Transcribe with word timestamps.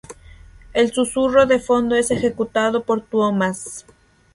El 0.73 0.91
susurro 0.91 1.45
de 1.45 1.59
fondo 1.59 1.95
es 1.95 2.09
ejecutado 2.09 2.83
por 2.85 3.01
Tuomas. 3.01 3.85